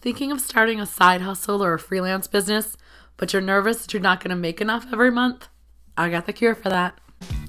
[0.00, 2.74] Thinking of starting a side hustle or a freelance business,
[3.18, 5.48] but you're nervous that you're not going to make enough every month?
[5.94, 6.98] I got the cure for that.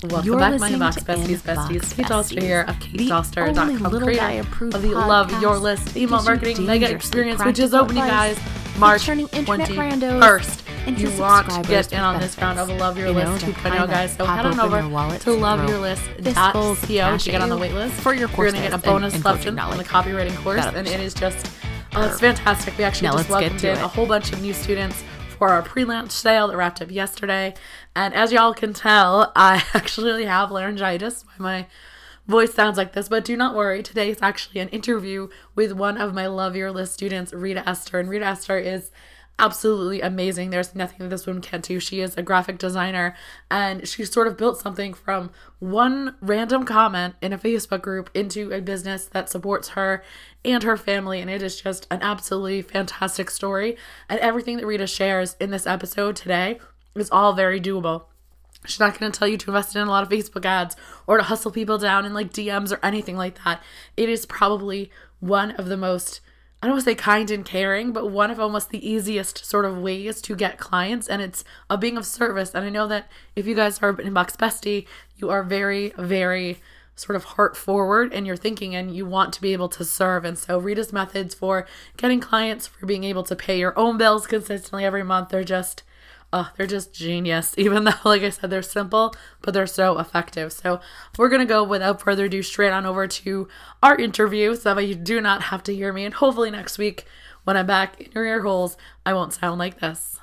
[0.04, 1.96] Welcome You're back, my inbox to besties, besties.
[1.96, 4.42] Kate Doster here of KateDoster.com, creator
[4.76, 9.06] of the Love Your List email marketing mega experience, which is opening, advice guys, March
[9.06, 9.78] turning internet 21st.
[9.78, 12.68] randos into You want to get in on this round of.
[12.68, 14.14] Love Your You List to 2.0, kinda guys.
[14.18, 17.58] So head on open over to and loveyourlist.co fistfuls of cash to get on the
[17.58, 17.94] wait list.
[18.02, 20.86] for your We're going to get a bonus and lesson on the copywriting course, and
[20.86, 21.48] it is just,
[21.96, 22.78] oh, it's fantastic.
[22.78, 23.82] We actually Now just welcomed in it.
[23.82, 25.04] a whole bunch of new students
[25.38, 27.54] for our pre-launch sale that wrapped up yesterday.
[27.96, 31.26] And as y'all can tell, I actually have laryngitis.
[31.38, 31.68] My
[32.28, 33.82] voice sounds like this, but do not worry.
[33.84, 38.00] Today is actually an interview with one of my Love Your List students, Rita Ester.
[38.00, 38.92] And Rita Ester is
[39.42, 40.52] absolutely amazing.
[40.52, 41.80] There's nothing that this woman can't do.
[41.80, 43.16] She is a graphic designer
[43.50, 48.54] and she sort of built something from one random comment in a Facebook group into
[48.54, 50.04] a business that supports her
[50.46, 51.20] and her family.
[51.20, 53.76] And it is just an absolutely fantastic story.
[54.08, 56.60] And everything that Rita shares in this episode today
[56.96, 58.04] is all very doable.
[58.66, 60.76] She's not going to tell you to invest in a lot of Facebook ads
[61.08, 63.64] or to hustle people down in like DMs or anything like that.
[63.98, 66.22] It is probably one of the most,
[66.62, 69.66] I don't want to say kind and caring, but one of almost the easiest sort
[69.66, 71.08] of ways to get clients.
[71.08, 72.54] And it's a being of service.
[72.54, 76.60] And I know that if you guys are inbox bestie, you are very, very
[76.96, 80.24] sort of heart forward in your thinking and you want to be able to serve.
[80.24, 81.66] And so Rita's methods for
[81.98, 85.82] getting clients, for being able to pay your own bills consistently every month, they're just
[86.34, 87.54] oh, they're just genius.
[87.58, 90.54] Even though, like I said, they're simple, but they're so effective.
[90.54, 90.80] So
[91.18, 93.48] we're gonna go without further ado straight on over to
[93.84, 96.06] our interview, so that you do not have to hear me.
[96.06, 97.06] And hopefully next week,
[97.44, 100.21] when I'm back in your ear holes, I won't sound like this.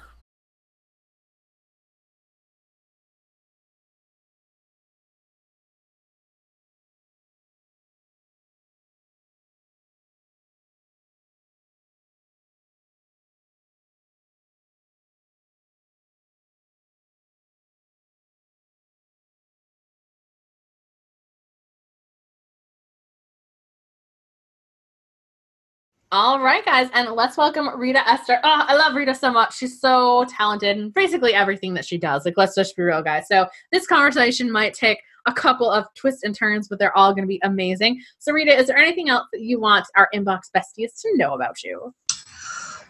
[26.10, 28.41] All right, guys, and let's welcome Rita Ester.
[28.42, 29.58] Oh, I love Rita so much.
[29.58, 32.24] She's so talented and basically everything that she does.
[32.24, 33.28] Like, let's just be real, guys.
[33.28, 37.24] So, this conversation might take a couple of twists and turns, but they're all going
[37.24, 38.00] to be amazing.
[38.20, 41.62] So, Rita, is there anything else that you want our inbox besties to know about
[41.62, 41.92] you?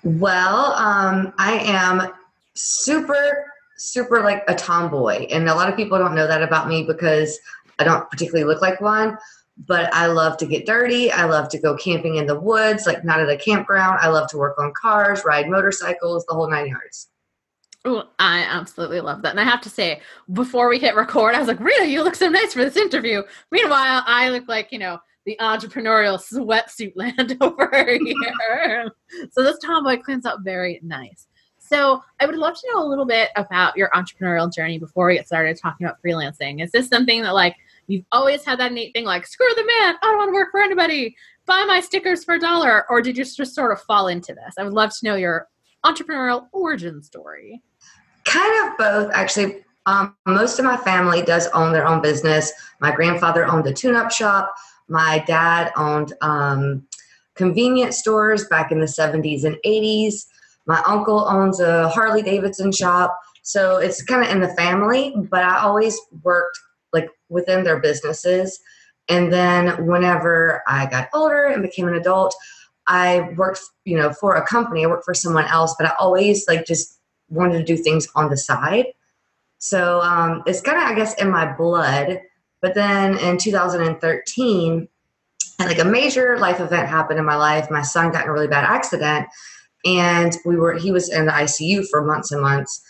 [0.04, 2.12] Well, um, I am
[2.54, 3.46] super,
[3.78, 5.26] super like a tomboy.
[5.32, 7.36] And a lot of people don't know that about me because
[7.80, 9.18] I don't particularly look like one.
[9.66, 11.10] But I love to get dirty.
[11.10, 13.98] I love to go camping in the woods, like not at a campground.
[14.00, 17.08] I love to work on cars, ride motorcycles, the whole nine yards.
[17.84, 19.30] Oh, I absolutely love that.
[19.30, 20.00] And I have to say,
[20.32, 23.22] before we hit record, I was like, Rita, you look so nice for this interview.
[23.50, 28.91] Meanwhile, I look like, you know, the entrepreneurial sweatsuit land over here.
[29.30, 31.26] so this tomboy cleans up very nice.
[31.58, 35.14] So I would love to know a little bit about your entrepreneurial journey before we
[35.14, 36.62] get started talking about freelancing.
[36.62, 37.56] Is this something that like
[37.88, 40.50] you've always had that neat thing like screw the man, I don't want to work
[40.53, 41.16] for anybody,
[41.47, 44.54] buy my stickers for a dollar, or did you just sort of fall into this?
[44.59, 45.49] I would love to know your
[45.84, 47.62] entrepreneurial origin story.
[48.25, 49.65] Kind of both, actually.
[49.87, 52.53] Um, most of my family does own their own business.
[52.81, 54.54] My grandfather owned a tune up shop.
[54.88, 56.87] My dad owned um,
[57.37, 60.27] convenience stores back in the 70s and 80s.
[60.66, 63.19] My uncle owns a Harley Davidson shop.
[63.43, 66.59] So it's kind of in the family, but I always worked
[67.28, 68.61] within their businesses.
[69.09, 72.34] And then whenever I got older and became an adult,
[72.87, 74.84] I worked, you know, for a company.
[74.84, 78.31] I worked for someone else, but I always like just wanted to do things on
[78.31, 78.87] the side.
[79.59, 82.21] So um, it's kind of, I guess, in my blood.
[82.61, 84.89] But then in 2013,
[85.59, 87.71] and like a major life event happened in my life.
[87.71, 89.27] My son got in a really bad accident,
[89.84, 92.81] and we were he was in the ICU for months and months.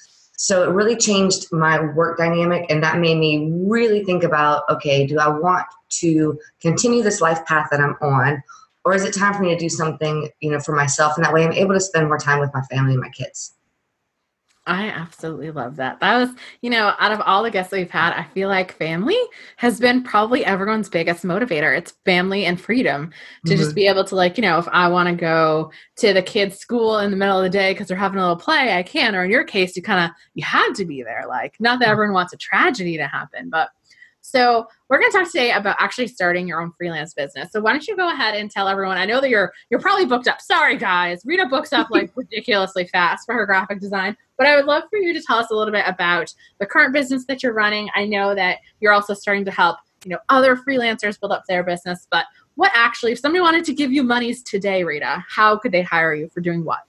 [0.40, 5.04] So it really changed my work dynamic, and that made me really think about okay,
[5.04, 5.66] do I want
[6.00, 8.40] to continue this life path that I'm on,
[8.84, 11.14] or is it time for me to do something, you know, for myself?
[11.16, 13.57] And that way, I'm able to spend more time with my family and my kids.
[14.68, 15.98] I absolutely love that.
[16.00, 16.28] That was,
[16.60, 19.16] you know, out of all the guests we've had, I feel like family
[19.56, 21.76] has been probably everyone's biggest motivator.
[21.76, 23.10] It's family and freedom
[23.46, 23.56] to Mm-hmm.
[23.56, 26.58] just be able to, like, you know, if I want to go to the kids'
[26.58, 29.16] school in the middle of the day because they're having a little play, I can.
[29.16, 31.24] Or in your case, you kind of you had to be there.
[31.26, 33.70] Like, not that everyone wants a tragedy to happen, but
[34.30, 37.50] so we're going to talk today about actually starting your own freelance business.
[37.50, 38.98] So why don't you go ahead and tell everyone?
[38.98, 40.40] I know that you're you're probably booked up.
[40.40, 44.16] Sorry guys, Rita books up like ridiculously fast for her graphic design.
[44.36, 46.92] But I would love for you to tell us a little bit about the current
[46.92, 47.88] business that you're running.
[47.94, 51.64] I know that you're also starting to help you know other freelancers build up their
[51.64, 52.06] business.
[52.10, 52.26] But
[52.56, 56.14] what actually, if somebody wanted to give you monies today, Rita, how could they hire
[56.14, 56.80] you for doing what?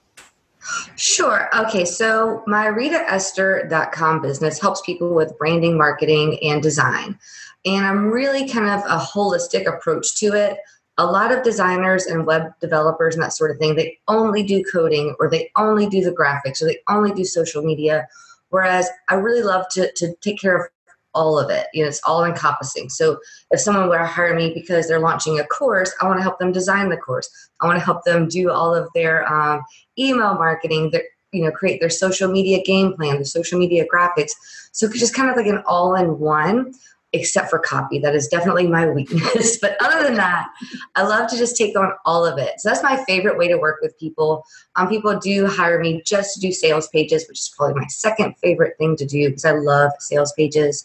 [0.96, 1.48] Sure.
[1.56, 1.84] Okay.
[1.84, 7.18] So my RitaEster.com business helps people with branding, marketing, and design.
[7.64, 10.58] And I'm really kind of a holistic approach to it.
[10.98, 14.62] A lot of designers and web developers and that sort of thing, they only do
[14.70, 18.06] coding or they only do the graphics or they only do social media.
[18.50, 20.70] Whereas I really love to, to take care of
[21.14, 21.66] all of it.
[21.72, 22.88] You know, it's all encompassing.
[22.88, 23.18] So
[23.50, 26.38] if someone were to hire me because they're launching a course, I want to help
[26.38, 27.28] them design the course.
[27.60, 29.62] I want to help them do all of their um,
[29.98, 34.32] email marketing, their, you know, create their social media game plan, the social media graphics.
[34.72, 36.72] So just kind of like an all-in-one
[37.12, 37.98] except for copy.
[37.98, 39.58] That is definitely my weakness.
[39.58, 40.48] but other than that,
[40.96, 42.60] I love to just take on all of it.
[42.60, 44.44] So that's my favorite way to work with people.
[44.76, 48.34] Um, people do hire me just to do sales pages, which is probably my second
[48.38, 50.84] favorite thing to do because I love sales pages.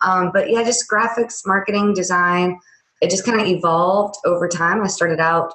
[0.00, 2.58] Um, but yeah, just graphics, marketing, design.
[3.00, 4.82] It just kind of evolved over time.
[4.82, 5.52] I started out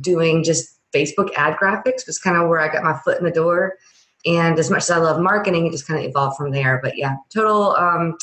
[0.00, 3.30] doing just Facebook ad graphics, was kind of where I got my foot in the
[3.30, 3.76] door.
[4.26, 6.80] And as much as I love marketing, it just kind of evolved from there.
[6.82, 8.16] But yeah, total um,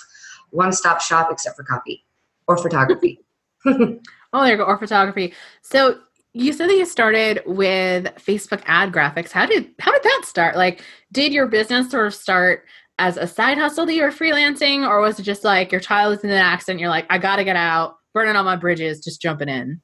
[0.51, 2.05] one stop shop except for copy
[2.47, 3.19] or photography.
[3.65, 3.99] oh,
[4.33, 5.33] there you go, or photography.
[5.61, 5.99] So
[6.33, 9.31] you said that you started with Facebook ad graphics.
[9.31, 10.55] How did how did that start?
[10.55, 10.81] Like,
[11.11, 12.65] did your business sort of start
[12.99, 16.17] as a side hustle that you were freelancing, or was it just like your child
[16.17, 16.79] is in an accident?
[16.79, 19.81] You're like, I got to get out, burning all my bridges, just jumping in.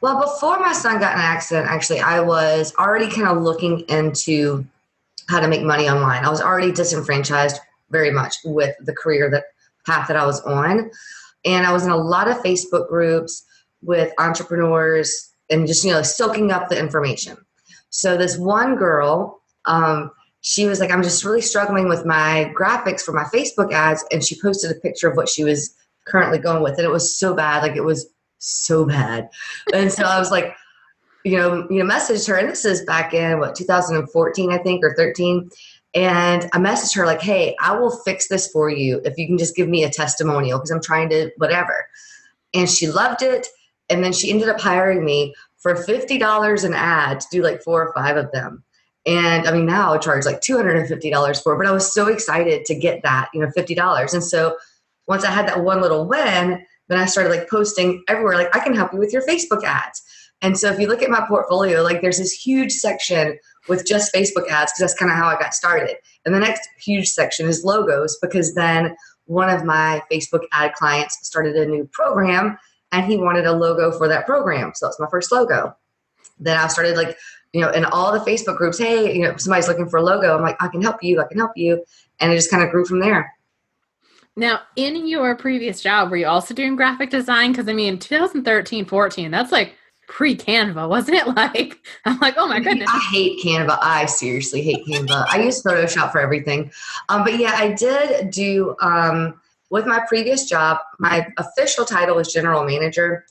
[0.00, 3.80] Well, before my son got in an accident, actually, I was already kind of looking
[3.88, 4.66] into
[5.28, 6.24] how to make money online.
[6.24, 7.58] I was already disenfranchised
[7.90, 9.44] very much with the career that
[9.88, 10.90] path that I was on.
[11.44, 13.44] And I was in a lot of Facebook groups
[13.82, 17.36] with entrepreneurs and just, you know, soaking up the information.
[17.90, 23.00] So this one girl, um, she was like, I'm just really struggling with my graphics
[23.00, 24.04] for my Facebook ads.
[24.12, 25.74] And she posted a picture of what she was
[26.06, 26.74] currently going with.
[26.74, 27.62] And it was so bad.
[27.62, 28.08] Like it was
[28.38, 29.28] so bad.
[29.72, 30.54] And so I was like,
[31.24, 34.84] you know, you know, messaged her, and this is back in what 2014, I think,
[34.84, 35.50] or 13.
[35.98, 39.36] And I messaged her like, hey, I will fix this for you if you can
[39.36, 41.88] just give me a testimonial because I'm trying to whatever.
[42.54, 43.48] And she loved it.
[43.88, 47.82] And then she ended up hiring me for $50 an ad to do like four
[47.82, 48.62] or five of them.
[49.06, 52.64] And I mean, now I charge like $250 for it, but I was so excited
[52.66, 54.14] to get that, you know, $50.
[54.14, 54.56] And so
[55.08, 58.60] once I had that one little win, then I started like posting everywhere, like, I
[58.60, 60.00] can help you with your Facebook ads.
[60.42, 63.36] And so if you look at my portfolio, like there's this huge section
[63.68, 65.96] with just Facebook ads because that's kind of how I got started.
[66.24, 71.18] And the next huge section is logos because then one of my Facebook ad clients
[71.26, 72.58] started a new program
[72.92, 74.72] and he wanted a logo for that program.
[74.74, 75.76] So that's my first logo.
[76.40, 77.16] Then I started like,
[77.52, 80.36] you know, in all the Facebook groups, hey, you know, somebody's looking for a logo.
[80.36, 81.84] I'm like, I can help you, I can help you.
[82.20, 83.32] And it just kind of grew from there.
[84.36, 87.52] Now, in your previous job, were you also doing graphic design?
[87.52, 89.74] Because I mean, 2013, 14, that's like
[90.08, 91.26] pre Canva, wasn't it?
[91.38, 92.90] Like, I'm like, oh my goodness.
[92.92, 93.78] I hate Canva.
[93.80, 95.26] I seriously hate Canva.
[95.28, 96.72] I use Photoshop for everything.
[97.08, 99.40] Um, but yeah, I did do, um,
[99.70, 103.26] with my previous job, my official title was general manager,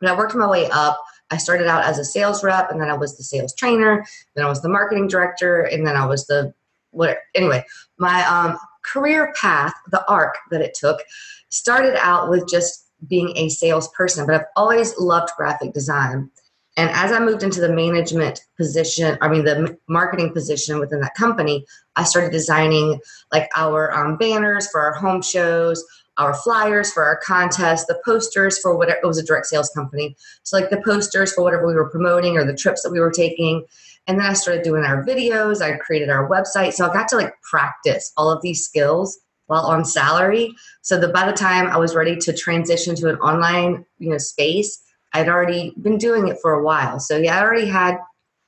[0.00, 1.02] but I worked my way up.
[1.30, 4.44] I started out as a sales rep, and then I was the sales trainer, then
[4.44, 6.52] I was the marketing director, and then I was the
[6.90, 7.18] what.
[7.34, 7.64] Anyway,
[7.98, 11.00] my um, career path, the arc that it took,
[11.48, 16.30] started out with just being a salesperson, but I've always loved graphic design.
[16.78, 21.14] And as I moved into the management position, I mean, the marketing position within that
[21.14, 21.64] company,
[21.96, 23.00] I started designing
[23.32, 25.82] like our um, banners for our home shows,
[26.18, 30.16] our flyers for our contest, the posters for whatever it was a direct sales company.
[30.42, 33.10] So, like the posters for whatever we were promoting or the trips that we were
[33.10, 33.64] taking.
[34.06, 36.74] And then I started doing our videos, I created our website.
[36.74, 40.54] So, I got to like practice all of these skills while on salary.
[40.82, 44.18] So that by the time i was ready to transition to an online you know
[44.18, 44.82] space
[45.14, 47.00] i'd already been doing it for a while.
[47.00, 47.98] So yeah i already had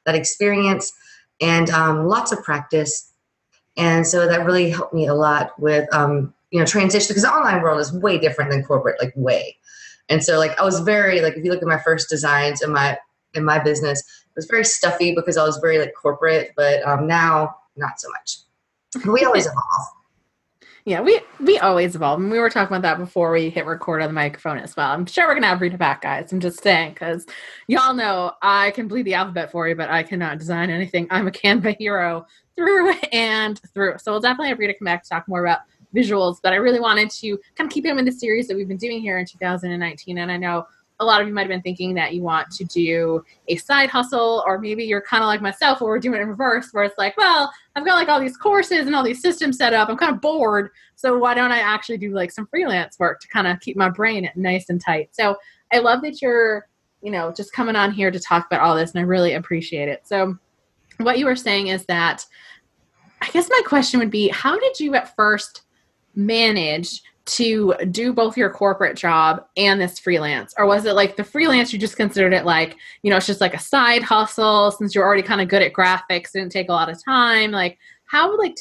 [0.07, 0.93] that experience
[1.41, 3.13] and um, lots of practice.
[3.77, 7.33] And so that really helped me a lot with um, you know transition because the
[7.33, 9.57] online world is way different than corporate like way.
[10.09, 12.73] And so like i was very like if you look at my first designs in
[12.73, 12.99] my
[13.35, 17.07] in my business it was very stuffy because i was very like corporate but um,
[17.07, 18.39] now not so much.
[19.07, 19.87] We always evolve
[20.89, 24.01] yeah, we we always evolve, and we were talking about that before we hit record
[24.01, 24.91] on the microphone as well.
[24.91, 26.33] I'm sure we're gonna have Rita back, guys.
[26.33, 27.27] I'm just saying because
[27.67, 31.07] y'all know I can bleed the alphabet for you, but I cannot design anything.
[31.11, 32.25] I'm a Canva hero
[32.57, 33.97] through and through.
[33.99, 35.59] So we'll definitely have Rita come back to talk more about
[35.95, 36.39] visuals.
[36.43, 38.79] But I really wanted to kind of keep him in the series that we've been
[38.79, 40.67] doing here in 2019, and I know
[41.01, 43.89] a lot of you might have been thinking that you want to do a side
[43.89, 46.85] hustle, or maybe you're kind of like myself, where we're doing it in reverse, where
[46.85, 49.89] it's like, well, I've got like all these courses and all these systems set up.
[49.89, 50.71] I'm kind of bored.
[50.97, 53.89] So why don't I actually do like some freelance work to kind of keep my
[53.89, 55.11] brain nice and tight?
[55.13, 55.37] So
[55.73, 56.67] I love that you're
[57.03, 59.89] you know, just coming on here to talk about all this, and I really appreciate
[59.89, 60.07] it.
[60.07, 60.37] So,
[60.99, 62.25] what you were saying is that
[63.21, 65.63] I guess my question would be how did you at first
[66.15, 70.55] manage to do both your corporate job and this freelance?
[70.57, 73.41] Or was it like the freelance, you just considered it like, you know, it's just
[73.41, 76.73] like a side hustle since you're already kind of good at graphics, didn't take a
[76.73, 77.51] lot of time?
[77.51, 78.57] Like, how, like,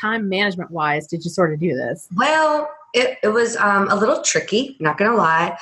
[0.00, 2.08] time management wise, did you sort of do this?
[2.14, 5.58] Well, it, it was um, a little tricky, not gonna lie.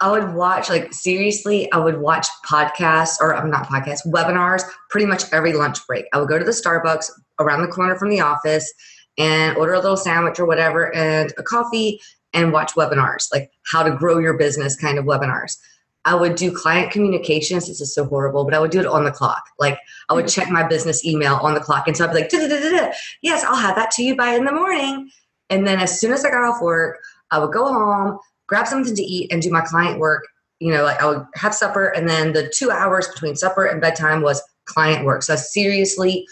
[0.00, 5.06] I would watch, like, seriously, I would watch podcasts or I'm not podcasts, webinars pretty
[5.06, 6.06] much every lunch break.
[6.12, 8.72] I would go to the Starbucks around the corner from the office
[9.18, 12.00] and order a little sandwich or whatever and a coffee
[12.32, 15.56] and watch webinars, like how to grow your business kind of webinars.
[16.04, 17.66] I would do client communications.
[17.66, 19.42] This is so horrible, but I would do it on the clock.
[19.58, 19.78] Like
[20.10, 21.88] I would check my business email on the clock.
[21.88, 22.30] And so I'd be like,
[23.22, 25.10] yes, I'll have that to you by in the morning.
[25.48, 26.98] And then as soon as I got off work,
[27.30, 28.18] I would go home,
[28.48, 30.26] grab something to eat, and do my client work.
[30.60, 33.80] You know, like I would have supper, and then the two hours between supper and
[33.80, 35.22] bedtime was client work.
[35.22, 36.26] So seriously,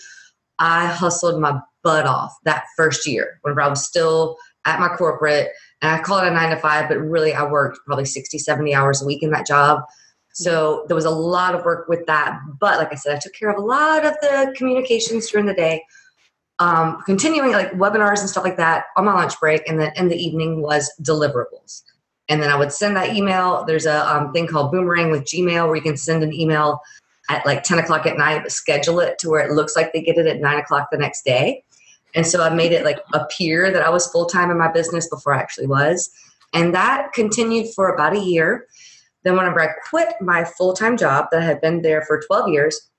[0.59, 5.51] I hustled my butt off that first year whenever I was still at my corporate.
[5.81, 8.75] And I call it a nine to five, but really I worked probably 60, 70
[8.75, 9.83] hours a week in that job.
[10.35, 12.39] So there was a lot of work with that.
[12.61, 15.55] But like I said, I took care of a lot of the communications during the
[15.55, 15.85] day.
[16.59, 19.69] Um, continuing like webinars and stuff like that on my lunch break.
[19.69, 21.83] And then in the evening was deliverables.
[22.29, 23.65] And then I would send that email.
[23.65, 26.81] There's a um, thing called Boomerang with Gmail where you can send an email
[27.29, 30.03] at like 10 o'clock at night, but schedule it to where it looks like they
[30.03, 31.65] get it at 9 o'clock the next day.
[32.15, 35.09] And so I made it like appear that I was full time in my business
[35.09, 36.11] before I actually was.
[36.53, 38.67] And that continued for about a year.
[39.25, 42.49] Then, whenever I quit my full time job that I had been there for 12
[42.49, 42.91] years,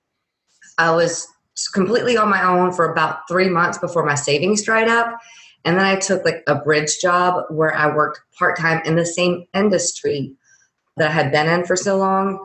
[0.78, 1.28] I was
[1.72, 5.16] completely on my own for about three months before my savings dried up.
[5.64, 9.06] And then I took like a bridge job where I worked part time in the
[9.06, 10.32] same industry
[10.96, 12.44] that I had been in for so long.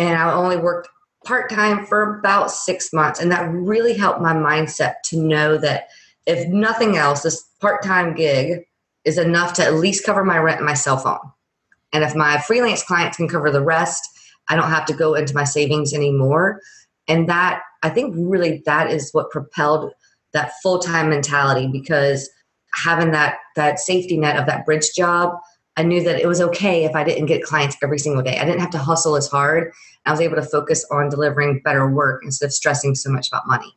[0.00, 0.88] And I only worked
[1.26, 3.20] part time for about six months.
[3.20, 5.88] And that really helped my mindset to know that
[6.24, 8.64] if nothing else, this part time gig
[9.04, 11.18] is enough to at least cover my rent and my cell phone.
[11.92, 14.02] And if my freelance clients can cover the rest,
[14.48, 16.62] I don't have to go into my savings anymore.
[17.06, 19.92] And that, I think, really that is what propelled
[20.32, 22.30] that full time mentality because
[22.72, 25.34] having that that safety net of that bridge job
[25.80, 28.38] I knew that it was okay if I didn't get clients every single day.
[28.38, 29.72] I didn't have to hustle as hard.
[30.04, 33.46] I was able to focus on delivering better work instead of stressing so much about
[33.46, 33.74] money.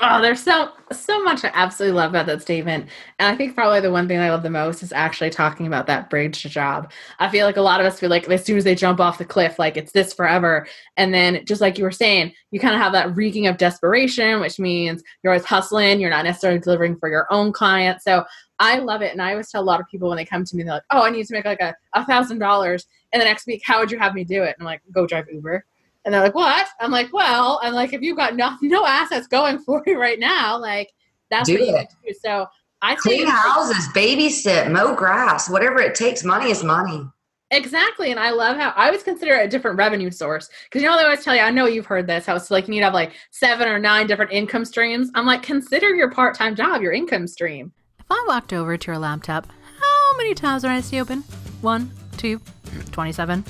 [0.00, 2.88] Oh, there's so so much I absolutely love about that statement.
[3.18, 5.86] And I think probably the one thing I love the most is actually talking about
[5.86, 6.90] that bridge job.
[7.18, 9.18] I feel like a lot of us feel like as soon as they jump off
[9.18, 10.66] the cliff, like it's this forever.
[10.98, 14.40] And then just like you were saying, you kind of have that reeking of desperation,
[14.40, 18.04] which means you're always hustling, you're not necessarily delivering for your own clients.
[18.04, 18.24] So
[18.62, 19.10] I love it.
[19.10, 20.84] And I always tell a lot of people when they come to me, they're like,
[20.92, 21.74] Oh, I need to make like a,
[22.06, 22.86] thousand dollars.
[23.12, 24.54] And the next week, how would you have me do it?
[24.56, 25.64] And I'm like, go drive Uber.
[26.04, 26.68] And they're like, what?
[26.80, 30.18] I'm like, well, I'm like, if you've got no, no assets going for you right
[30.18, 30.92] now, like
[31.28, 31.88] that's do what you it.
[32.06, 32.14] do.
[32.24, 32.46] So
[32.82, 36.22] I clean houses, babysit, mow grass, whatever it takes.
[36.22, 37.04] Money is money.
[37.50, 38.12] Exactly.
[38.12, 40.48] And I love how I always consider it a different revenue source.
[40.64, 42.66] Because you know, they always tell you, I know you've heard this, how it's like
[42.66, 45.10] you need to have like seven or nine different income streams.
[45.14, 47.72] I'm like, consider your part time job your income stream.
[48.12, 49.46] I walked over to your laptop,
[49.80, 51.20] how many tabs are I see open?
[51.62, 52.40] One, two,
[52.90, 53.42] 27.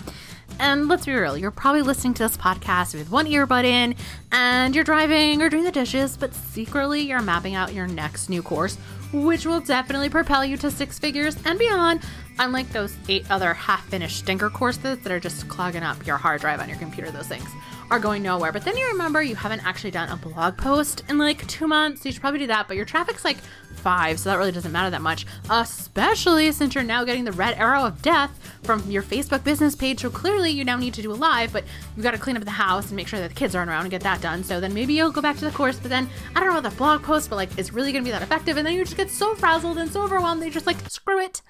[0.61, 3.97] And let's be real, you're probably listening to this podcast with one earbud in
[4.31, 8.43] and you're driving or doing the dishes, but secretly you're mapping out your next new
[8.43, 8.77] course,
[9.13, 12.03] which will definitely propel you to six figures and beyond,
[12.39, 16.41] unlike those eight other half finished stinker courses that are just clogging up your hard
[16.41, 17.11] drive on your computer.
[17.11, 17.49] Those things
[17.93, 18.53] are going nowhere.
[18.53, 22.01] But then you remember you haven't actually done a blog post in like two months.
[22.01, 23.37] So you should probably do that, but your traffic's like
[23.75, 27.59] five, so that really doesn't matter that much, especially since you're now getting the red
[27.59, 28.31] arrow of death
[28.63, 30.01] from your Facebook business page.
[30.01, 32.45] So clearly you now need to do a live, but you've got to clean up
[32.45, 34.43] the house and make sure that the kids aren't around and get that done.
[34.43, 36.71] So then maybe you'll go back to the course, but then I don't know about
[36.71, 38.57] the blog post, but like it's really going to be that effective.
[38.57, 41.43] And then you just get so frazzled and so overwhelmed, they just like, screw it.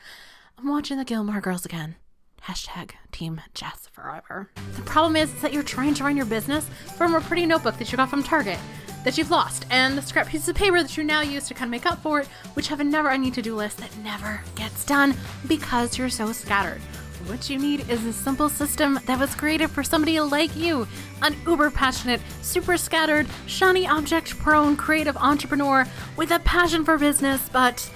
[0.58, 1.94] I'm watching the Gilmore Girls again.
[2.46, 4.50] Hashtag Team Jess forever.
[4.74, 7.92] The problem is, that you're trying to run your business from a pretty notebook that
[7.92, 8.58] you got from Target
[9.04, 11.68] that you've lost, and the scrap pieces of paper that you now use to kind
[11.68, 14.40] of make up for it, which have a never ending to do list that never
[14.54, 15.14] gets done
[15.48, 16.80] because you're so scattered.
[17.26, 20.88] What you need is a simple system that was created for somebody like you,
[21.22, 27.48] an uber passionate, super scattered, shiny object prone creative entrepreneur with a passion for business,
[27.52, 27.88] but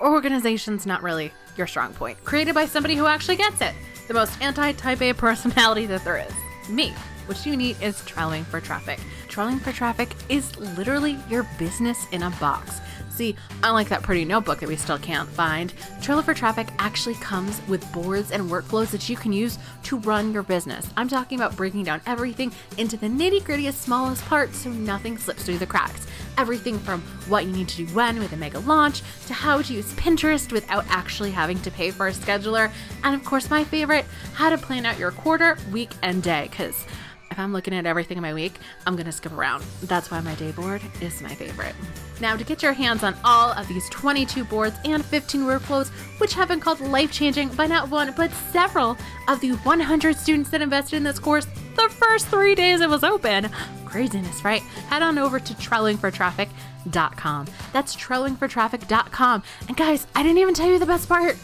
[0.00, 2.22] organization's not really your strong point.
[2.24, 3.74] Created by somebody who actually gets it
[4.12, 6.90] the most anti type A personality that there is me.
[7.26, 9.00] What you need is Trello for Traffic.
[9.28, 12.80] Trello for Traffic is literally your business in a box.
[13.08, 17.60] See, unlike that pretty notebook that we still can't find, Trello for Traffic actually comes
[17.68, 20.90] with boards and workflows that you can use to run your business.
[20.96, 25.44] I'm talking about breaking down everything into the nitty grittiest, smallest parts so nothing slips
[25.44, 26.06] through the cracks.
[26.38, 29.72] Everything from what you need to do when with a mega launch to how to
[29.72, 32.72] use Pinterest without actually having to pay for a scheduler.
[33.04, 36.48] And of course, my favorite, how to plan out your quarter, week, and day.
[36.50, 36.86] Because
[37.32, 39.64] if I'm looking at everything in my week, I'm to skip around.
[39.82, 41.74] That's why my day board is my favorite.
[42.20, 45.88] Now, to get your hands on all of these 22 boards and 15 workflows,
[46.20, 48.96] which have been called life changing by not one, but several
[49.26, 53.02] of the 100 students that invested in this course the first three days it was
[53.02, 53.48] open.
[53.86, 54.62] Craziness, right?
[54.90, 57.46] Head on over to trellofortraffic.com.
[57.72, 59.42] That's trellofortraffic.com.
[59.68, 61.36] And guys, I didn't even tell you the best part.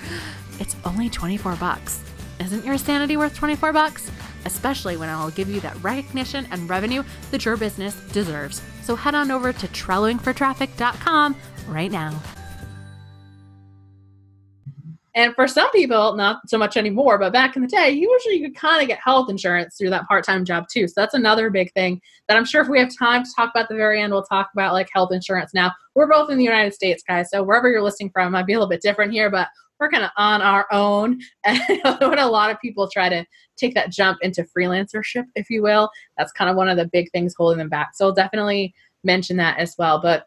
[0.60, 2.02] It's only 24 bucks.
[2.40, 4.10] Isn't your sanity worth 24 bucks?
[4.44, 8.62] Especially when I'll give you that recognition and revenue that your business deserves.
[8.82, 11.36] So head on over to trellofortraffic.com
[11.68, 12.20] right now.
[15.18, 18.44] And for some people, not so much anymore, but back in the day, usually you
[18.44, 20.86] could kind of get health insurance through that part time job too.
[20.86, 23.68] So that's another big thing that I'm sure if we have time to talk about
[23.68, 25.52] the very end, we'll talk about like health insurance.
[25.52, 27.30] Now, we're both in the United States, guys.
[27.32, 29.48] So wherever you're listening from might be a little bit different here, but
[29.80, 31.18] we're kind of on our own.
[31.44, 35.62] And when a lot of people try to take that jump into freelancership, if you
[35.62, 37.90] will, that's kind of one of the big things holding them back.
[37.94, 38.72] So I'll definitely
[39.02, 40.00] mention that as well.
[40.00, 40.26] But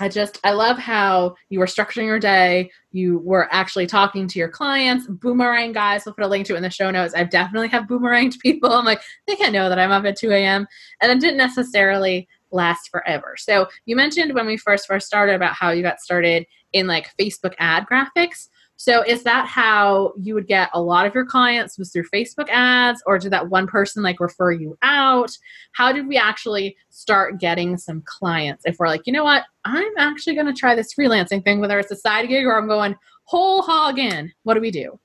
[0.00, 2.70] I just I love how you were structuring your day.
[2.90, 5.06] You were actually talking to your clients.
[5.06, 7.14] Boomerang guys, we'll put a link to it in the show notes.
[7.16, 8.72] I definitely have boomeranged people.
[8.72, 10.66] I'm like, they can't know that I'm up at 2 a.m.
[11.00, 13.36] And it didn't necessarily last forever.
[13.38, 17.16] So you mentioned when we first first started about how you got started in like
[17.16, 18.48] Facebook ad graphics.
[18.76, 22.48] So is that how you would get a lot of your clients was through Facebook
[22.50, 25.30] ads or did that one person like refer you out?
[25.72, 28.64] How did we actually start getting some clients?
[28.66, 31.78] If we're like, you know what, I'm actually going to try this freelancing thing, whether
[31.78, 34.98] it's a side gig or I'm going whole hog in, what do we do?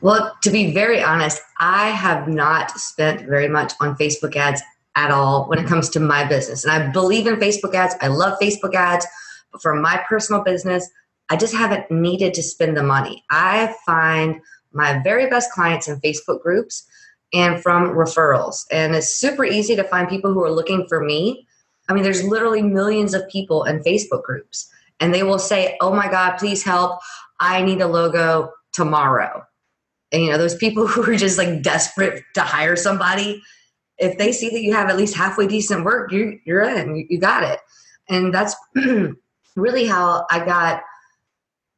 [0.00, 4.62] Well, to be very honest, I have not spent very much on Facebook ads
[4.94, 6.64] at all when it comes to my business.
[6.64, 7.94] And I believe in Facebook ads.
[8.00, 9.06] I love Facebook ads.
[9.52, 10.88] But for my personal business,
[11.30, 13.24] I just haven't needed to spend the money.
[13.30, 14.40] I find
[14.72, 16.86] my very best clients in Facebook groups
[17.32, 18.64] and from referrals.
[18.70, 21.46] And it's super easy to find people who are looking for me.
[21.88, 24.68] I mean, there's literally millions of people in Facebook groups,
[25.00, 27.00] and they will say, Oh my God, please help.
[27.40, 29.42] I need a logo tomorrow.
[30.12, 33.42] And you know, those people who are just like desperate to hire somebody,
[33.98, 37.06] if they see that you have at least halfway decent work, you, you're in, you,
[37.08, 37.60] you got it.
[38.08, 38.54] And that's
[39.56, 40.82] really how I got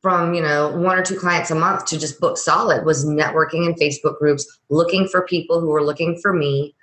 [0.00, 3.66] from you know one or two clients a month to just book solid was networking
[3.66, 6.74] in facebook groups looking for people who were looking for me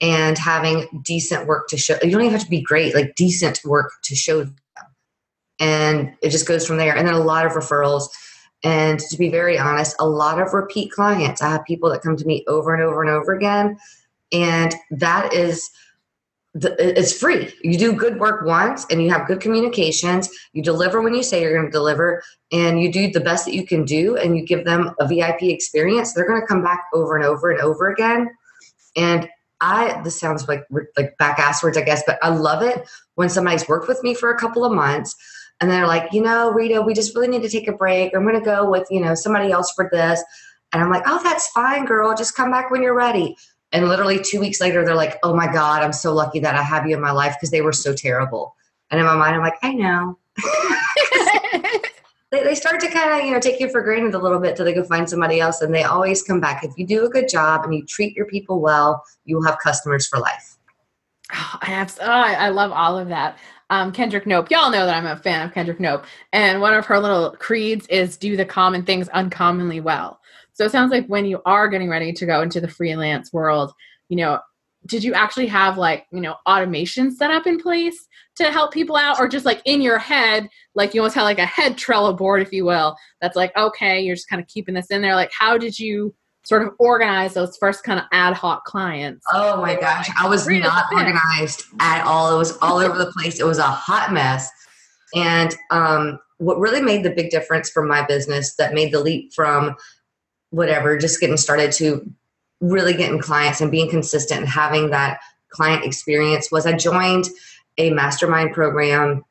[0.00, 3.60] and having decent work to show you don't even have to be great like decent
[3.64, 4.56] work to show them.
[5.60, 6.96] And it just goes from there.
[6.96, 8.08] And then a lot of referrals.
[8.62, 11.42] And to be very honest a lot of repeat clients.
[11.42, 13.76] I have people that come to me over and over and over again.
[14.32, 15.68] And that is
[16.62, 17.54] it's free.
[17.62, 20.28] You do good work once and you have good communications.
[20.52, 23.54] You deliver when you say you're going to deliver and you do the best that
[23.54, 26.12] you can do and you give them a VIP experience.
[26.12, 28.30] They're going to come back over and over and over again.
[28.96, 29.28] And
[29.60, 30.64] I, this sounds like,
[30.96, 34.14] like back ass words, I guess, but I love it when somebody's worked with me
[34.14, 35.14] for a couple of months
[35.60, 38.14] and they're like, you know, Rita, we just really need to take a break.
[38.14, 40.22] I'm going to go with, you know, somebody else for this.
[40.72, 42.14] And I'm like, oh, that's fine, girl.
[42.14, 43.36] Just come back when you're ready
[43.72, 46.62] and literally two weeks later, they're like, oh my God, I'm so lucky that I
[46.62, 48.54] have you in my life because they were so terrible.
[48.90, 50.18] And in my mind, I'm like, I know.
[52.30, 54.56] they, they start to kind of, you know, take you for granted a little bit
[54.56, 55.60] till they go find somebody else.
[55.60, 56.64] And they always come back.
[56.64, 59.58] If you do a good job and you treat your people well, you will have
[59.58, 60.56] customers for life.
[61.34, 63.36] Oh, I have, oh, I love all of that.
[63.68, 64.50] Um, Kendrick Shope.
[64.50, 66.06] Y'all know that I'm a fan of Kendrick Shope.
[66.32, 70.17] And one of her little creeds is do the common things uncommonly well.
[70.58, 73.72] So it sounds like when you are getting ready to go into the freelance world,
[74.08, 74.40] you know,
[74.86, 78.96] did you actually have like, you know, automation set up in place to help people
[78.96, 82.16] out or just like in your head, like you almost had like a head Trello
[82.16, 85.14] board, if you will, that's like, okay, you're just kind of keeping this in there.
[85.14, 86.12] Like, how did you
[86.44, 89.24] sort of organize those first kind of ad hoc clients?
[89.32, 92.34] Oh my gosh, I was not organized at all.
[92.34, 93.38] It was all over the place.
[93.38, 94.50] It was a hot mess.
[95.14, 99.32] And um, what really made the big difference for my business that made the leap
[99.34, 99.76] from
[100.50, 102.10] whatever, just getting started to
[102.60, 107.26] really getting clients and being consistent and having that client experience was I joined
[107.78, 109.24] a mastermind program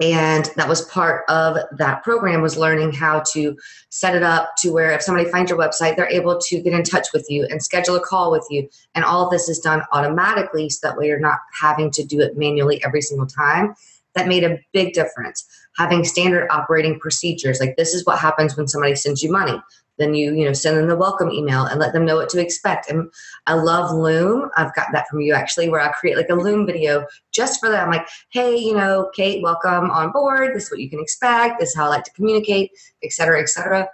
[0.00, 3.56] and that was part of that program was learning how to
[3.88, 6.84] set it up to where if somebody finds your website they're able to get in
[6.84, 9.82] touch with you and schedule a call with you and all of this is done
[9.92, 13.74] automatically so that way you're not having to do it manually every single time
[14.18, 15.46] that made a big difference.
[15.76, 19.60] Having standard operating procedures, like this is what happens when somebody sends you money.
[19.98, 22.40] Then you, you know, send them the welcome email and let them know what to
[22.40, 22.90] expect.
[22.90, 23.10] And
[23.46, 24.50] I love Loom.
[24.56, 27.68] I've got that from you actually, where I create like a Loom video just for
[27.68, 30.54] that i'm Like, hey, you know, Kate, welcome on board.
[30.54, 31.60] This is what you can expect.
[31.60, 32.70] This is how I like to communicate,
[33.02, 33.88] et cetera, et cetera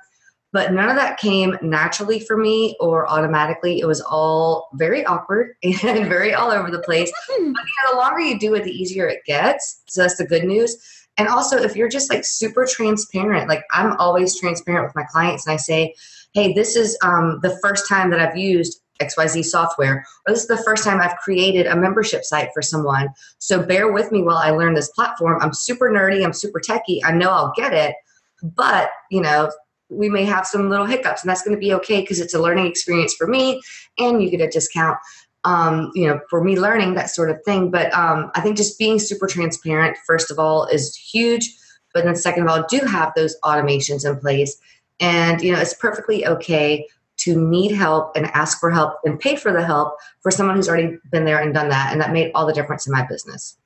[0.54, 3.80] but none of that came naturally for me or automatically.
[3.80, 7.12] It was all very awkward and very all over the place.
[7.28, 9.82] But you know, the longer you do it, the easier it gets.
[9.88, 10.76] So that's the good news.
[11.16, 15.46] And also, if you're just like super transparent, like I'm always transparent with my clients,
[15.46, 15.94] and I say,
[16.32, 20.48] "Hey, this is um, the first time that I've used XYZ software, or this is
[20.48, 23.08] the first time I've created a membership site for someone.
[23.38, 25.40] So bear with me while I learn this platform.
[25.42, 27.02] I'm super nerdy, I'm super techy.
[27.04, 27.94] I know I'll get it,
[28.42, 29.50] but you know,
[29.90, 32.40] we may have some little hiccups and that's going to be okay because it's a
[32.40, 33.60] learning experience for me
[33.98, 34.96] and you get a discount
[35.44, 37.70] um, you know for me learning that sort of thing.
[37.70, 41.54] But um, i think just being super transparent first of all is huge.
[41.92, 44.56] But then second of all do have those automations in place.
[45.00, 49.36] And you know it's perfectly okay to need help and ask for help and pay
[49.36, 51.92] for the help for someone who's already been there and done that.
[51.92, 53.56] And that made all the difference in my business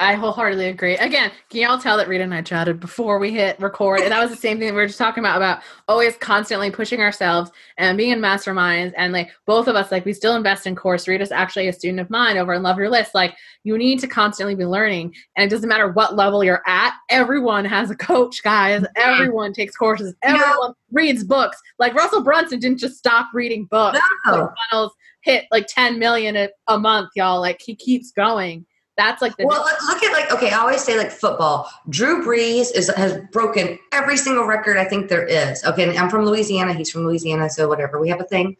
[0.00, 0.96] I wholeheartedly agree.
[0.96, 4.00] Again, can y'all tell that Rita and I chatted before we hit record?
[4.00, 7.02] And that was the same thing we were just talking about, about always constantly pushing
[7.02, 8.94] ourselves and being in masterminds.
[8.96, 11.06] And like both of us, like we still invest in course.
[11.06, 13.14] Rita's actually a student of mine over in Love Your List.
[13.14, 15.14] Like you need to constantly be learning.
[15.36, 16.94] And it doesn't matter what level you're at.
[17.10, 18.82] Everyone has a coach, guys.
[18.96, 20.14] Everyone takes courses.
[20.22, 21.60] Everyone reads books.
[21.78, 24.00] Like Russell Brunson didn't just stop reading books.
[24.26, 24.50] No.
[24.70, 27.40] funnels hit like 10 million a, a month, y'all.
[27.40, 28.64] Like he keeps going
[28.96, 29.64] that's like the well.
[29.86, 30.50] Look at like okay.
[30.50, 31.70] I always say like football.
[31.88, 35.64] Drew Brees is has broken every single record I think there is.
[35.64, 36.74] Okay, I'm from Louisiana.
[36.74, 38.00] He's from Louisiana, so whatever.
[38.00, 38.56] We have a thing.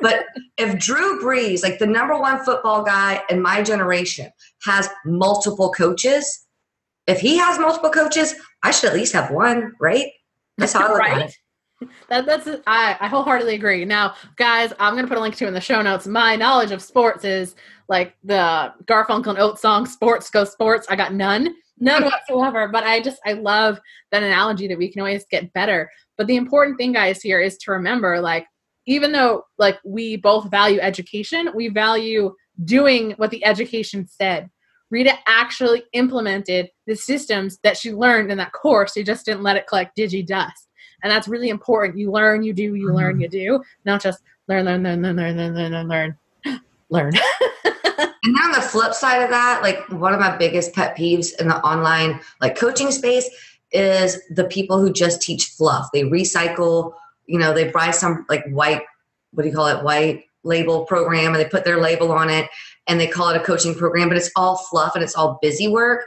[0.00, 0.26] But
[0.58, 4.30] if Drew Brees, like the number one football guy in my generation,
[4.64, 6.44] has multiple coaches,
[7.06, 10.10] if he has multiple coaches, I should at least have one, right?
[10.58, 11.22] That's how I look right?
[11.22, 11.36] at it.
[12.08, 13.84] That, that's I, I wholeheartedly agree.
[13.84, 16.06] Now, guys, I'm gonna put a link to in the show notes.
[16.06, 17.54] My knowledge of sports is
[17.88, 22.68] like the Garfunkel and Oates song "Sports Go Sports." I got none, none whatsoever.
[22.68, 23.80] But I just I love
[24.12, 25.90] that analogy that we can always get better.
[26.16, 28.46] But the important thing, guys, here is to remember, like,
[28.86, 34.48] even though like we both value education, we value doing what the education said.
[34.90, 38.92] Rita actually implemented the systems that she learned in that course.
[38.92, 40.68] She just didn't let it collect digi dust.
[41.04, 41.98] And that's really important.
[41.98, 43.20] You learn, you do, you learn, mm-hmm.
[43.20, 46.18] you do, not just learn, learn, learn, learn, learn, learn, learn, learn,
[46.88, 47.12] learn.
[48.24, 51.48] and on the flip side of that, like one of my biggest pet peeves in
[51.48, 53.28] the online like coaching space
[53.70, 55.88] is the people who just teach fluff.
[55.92, 56.94] They recycle,
[57.26, 58.82] you know, they buy some like white,
[59.32, 62.48] what do you call it, white label program and they put their label on it
[62.86, 65.68] and they call it a coaching program, but it's all fluff and it's all busy
[65.68, 66.04] work.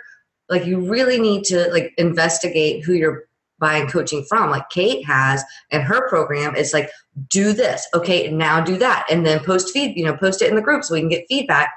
[0.50, 3.27] Like you really need to like investigate who you're
[3.60, 4.50] buying coaching from.
[4.50, 6.90] Like kate has and her program is like
[7.30, 7.88] do this.
[7.94, 9.06] Okay now do that.
[9.10, 11.26] And then post feed you know post it in the group so we can get
[11.28, 11.74] feedback.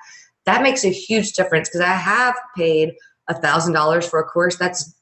[0.47, 2.93] That makes a huge difference because i have paid
[3.29, 4.95] a thousand dollars for a course that's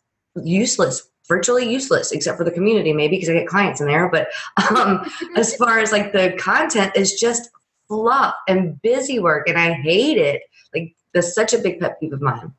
[0.43, 4.11] useless virtually useless except for the community maybe because i get clients in there.
[4.11, 4.29] But
[4.71, 7.51] um, as far as like the content is just
[7.88, 10.43] fluff and busy work and i hate it.
[10.75, 12.53] Like that's such a big pet peeve of mine.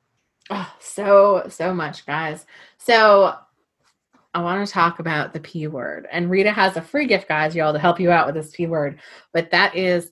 [0.50, 2.46] Oh, so so much guys.
[2.78, 3.36] So
[4.34, 6.08] I want to talk about the P word.
[6.12, 8.68] And Rita has a free gift, guys, y'all, to help you out with this P
[8.68, 9.00] word.
[9.34, 10.12] But that is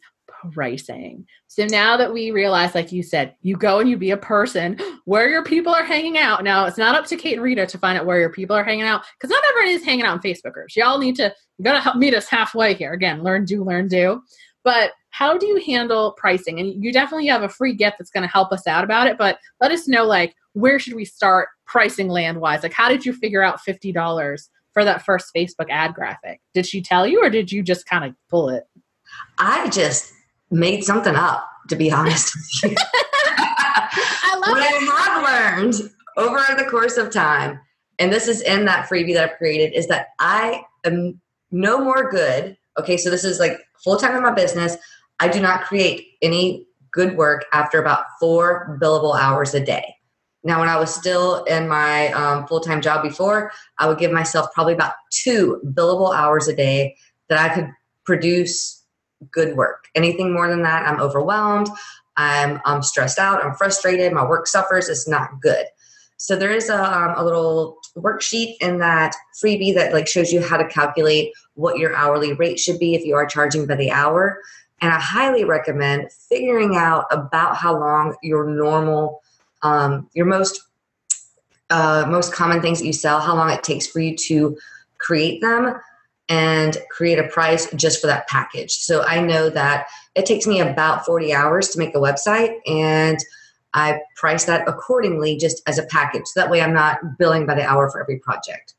[0.54, 1.26] pricing.
[1.48, 4.80] So now that we realize, like you said, you go and you be a person
[5.06, 6.44] where your people are hanging out.
[6.44, 8.64] Now it's not up to Kate and Rita to find out where your people are
[8.64, 10.76] hanging out because not everyone is hanging out in Facebook groups.
[10.76, 12.94] Y'all need to gotta help meet us halfway here.
[12.94, 14.22] Again, learn, do, learn, do.
[14.64, 16.60] But how do you handle pricing?
[16.60, 19.18] And you definitely have a free gift that's going to help us out about it.
[19.18, 22.64] But let us know, like, where should we start pricing land wise?
[22.64, 26.42] Like, how did you figure out fifty dollars for that first Facebook ad graphic?
[26.54, 28.64] Did she tell you, or did you just kind of pull it?
[29.38, 30.12] I just
[30.50, 32.78] made something up, to be honest with you.
[33.38, 34.64] I love what.
[34.64, 37.60] I have learned over the course of time,
[38.00, 42.10] and this is in that freebie that I've created, is that I am no more
[42.10, 42.58] good.
[42.80, 44.76] Okay, so this is like full time in my business.
[45.20, 49.97] I do not create any good work after about four billable hours a day.
[50.48, 54.14] Now, when I was still in my um, full time job before, I would give
[54.14, 56.96] myself probably about two billable hours a day
[57.28, 57.70] that I could
[58.06, 58.82] produce
[59.30, 59.90] good work.
[59.94, 61.68] Anything more than that, I'm overwhelmed.
[62.16, 63.44] I'm, I'm stressed out.
[63.44, 64.14] I'm frustrated.
[64.14, 64.88] My work suffers.
[64.88, 65.66] It's not good.
[66.16, 70.42] So there is a, um, a little worksheet in that freebie that like shows you
[70.42, 73.92] how to calculate what your hourly rate should be if you are charging by the
[73.92, 74.40] hour.
[74.80, 79.22] And I highly recommend figuring out about how long your normal,
[79.62, 80.62] um, your most
[81.70, 84.58] uh, most common things that you sell, how long it takes for you to
[85.00, 85.76] create them,
[86.30, 88.72] and create a price just for that package.
[88.72, 93.18] So I know that it takes me about 40 hours to make a website, and
[93.74, 96.26] I price that accordingly just as a package.
[96.26, 98.74] So that way I'm not billing by the hour for every project.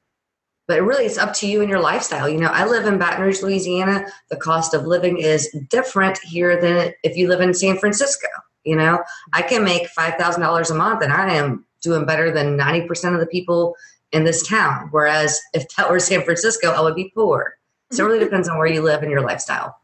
[0.67, 2.29] But really, it's up to you and your lifestyle.
[2.29, 4.05] You know, I live in Baton Rouge, Louisiana.
[4.29, 8.29] The cost of living is different here than if you live in San Francisco.
[8.69, 9.03] You know,
[9.33, 13.27] I can make $5,000 a month and I am doing better than 90% of the
[13.27, 13.75] people
[14.13, 14.89] in this town.
[14.91, 17.55] Whereas if that were San Francisco, I would be poor.
[17.91, 19.79] So it really depends on where you live and your lifestyle.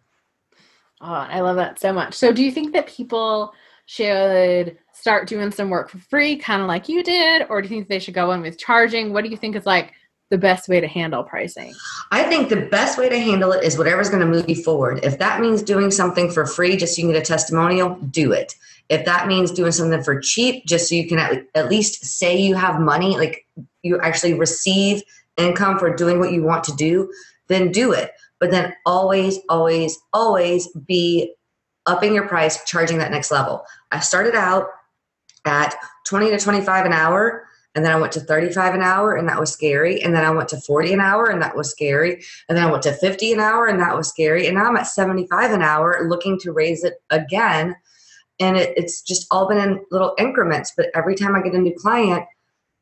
[1.00, 2.14] Oh, I love that so much.
[2.14, 3.52] So, do you think that people
[3.86, 7.74] should start doing some work for free, kind of like you did, or do you
[7.74, 9.12] think they should go in with charging?
[9.12, 9.92] What do you think is like
[10.30, 11.74] the best way to handle pricing?
[12.10, 15.00] I think the best way to handle it is whatever's going to move you forward.
[15.02, 18.32] If that means doing something for free just so you can get a testimonial, do
[18.32, 18.54] it.
[18.88, 22.36] If that means doing something for cheap just so you can at, at least say
[22.36, 23.46] you have money, like
[23.82, 25.02] you actually receive
[25.36, 27.10] income for doing what you want to do,
[27.48, 28.12] then do it.
[28.40, 31.34] But then always, always, always be
[31.86, 33.64] upping your price, charging that next level.
[33.90, 34.68] I started out
[35.44, 35.74] at
[36.06, 39.40] 20 to 25 an hour and then I went to 35 an hour and that
[39.40, 42.56] was scary and then I went to 40 an hour and that was scary and
[42.56, 44.86] then I went to 50 an hour and that was scary and now I'm at
[44.86, 47.74] 75 an hour looking to raise it again
[48.40, 51.58] and it, it's just all been in little increments but every time I get a
[51.58, 52.24] new client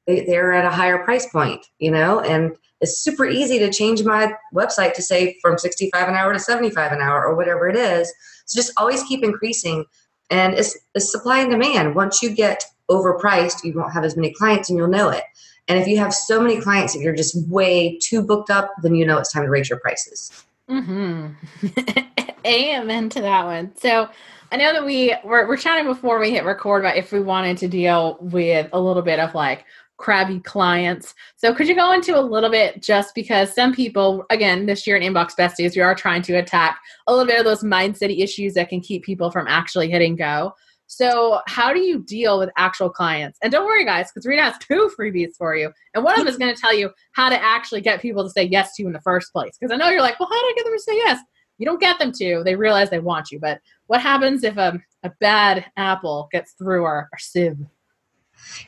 [0.06, 4.02] they, they're at a higher price point you know and it's super easy to change
[4.02, 7.76] my website to say from 65 an hour to 75 an hour or whatever it
[7.76, 8.12] is
[8.46, 9.84] so just always keep increasing
[10.30, 14.32] and it's, it's supply and demand once you get overpriced, you won't have as many
[14.32, 15.24] clients and you'll know it.
[15.68, 18.94] And if you have so many clients that you're just way too booked up, then
[18.94, 20.44] you know it's time to raise your prices.
[20.68, 21.28] Mm-hmm.
[22.46, 23.76] Amen to that one.
[23.76, 24.08] So
[24.50, 27.56] I know that we were, we're chatting before we hit record about if we wanted
[27.58, 29.64] to deal with a little bit of like
[29.96, 31.14] crabby clients.
[31.36, 34.96] So could you go into a little bit just because some people, again, this year
[34.96, 38.54] in Inbox Besties, we are trying to attack a little bit of those mindset issues
[38.54, 40.52] that can keep people from actually hitting go.
[40.88, 43.38] So, how do you deal with actual clients?
[43.42, 45.70] And don't worry, guys, because Rita has two freebies for you.
[45.94, 48.28] And one of them is going to tell you how to actually get people to
[48.28, 49.56] say yes to you in the first place.
[49.58, 51.20] Because I know you're like, well, how do I get them to say yes?
[51.62, 52.42] You don't get them to.
[52.44, 53.38] They realize they want you.
[53.38, 57.56] But what happens if a, a bad apple gets through our, our sieve?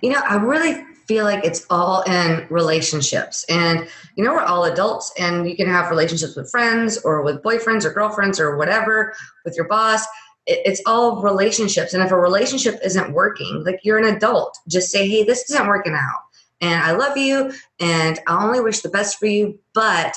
[0.01, 3.45] You know, I really feel like it's all in relationships.
[3.49, 7.43] And, you know, we're all adults and you can have relationships with friends or with
[7.43, 9.13] boyfriends or girlfriends or whatever,
[9.45, 10.07] with your boss
[10.47, 11.95] it's all relationships.
[11.95, 15.67] And if a relationship isn't working, like you're an adult, just say, hey, this isn't
[15.67, 16.21] working out.
[16.61, 20.15] And I love you and I only wish the best for you, but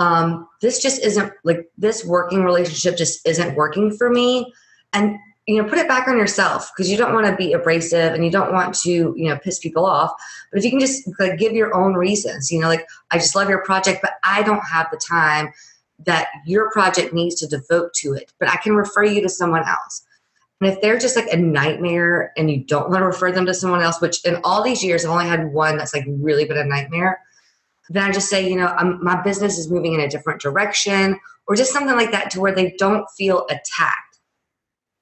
[0.00, 4.50] um, this just isn't like this working relationship just isn't working for me.
[4.94, 8.14] And you know, put it back on yourself because you don't want to be abrasive
[8.14, 10.12] and you don't want to, you know, piss people off.
[10.50, 13.36] But if you can just like give your own reasons, you know, like I just
[13.36, 15.52] love your project, but I don't have the time
[16.06, 19.66] that your project needs to devote to it, but I can refer you to someone
[19.68, 20.06] else.
[20.60, 23.54] And if they're just like a nightmare and you don't want to refer them to
[23.54, 26.58] someone else, which in all these years I've only had one that's like really been
[26.58, 27.20] a nightmare,
[27.90, 31.18] then I just say, you know, I'm, my business is moving in a different direction
[31.46, 34.20] or just something like that to where they don't feel attacked.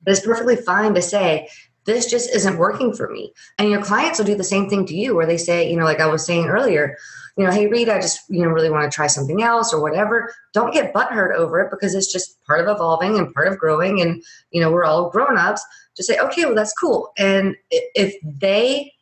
[0.03, 1.49] But it's perfectly fine to say,
[1.85, 3.33] this just isn't working for me.
[3.59, 5.85] And your clients will do the same thing to you where they say, you know,
[5.85, 6.97] like I was saying earlier,
[7.37, 9.81] you know, hey, Reed, I just, you know, really want to try something else or
[9.81, 10.35] whatever.
[10.53, 14.01] Don't get butthurt over it because it's just part of evolving and part of growing.
[14.01, 15.65] And, you know, we're all grown ups.
[15.97, 17.13] Just say, okay, well, that's cool.
[17.17, 18.93] And if they,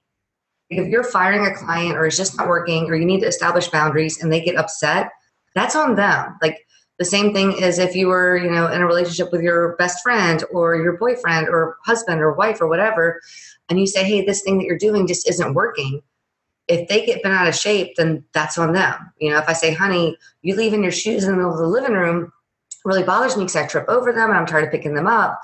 [0.71, 3.69] if you're firing a client or it's just not working or you need to establish
[3.69, 5.11] boundaries and they get upset,
[5.55, 6.37] that's on them.
[6.43, 6.67] Like,
[6.99, 10.03] the same thing as if you were, you know, in a relationship with your best
[10.03, 13.21] friend or your boyfriend or husband or wife or whatever,
[13.69, 16.01] and you say, hey, this thing that you're doing just isn't working
[16.69, 18.95] if they get bent out of shape, then that's on them.
[19.19, 21.67] You know, if I say, honey, you leaving your shoes in the middle of the
[21.67, 22.33] living room
[22.85, 25.41] really bothers me because I trip over them and I'm tired of picking them up.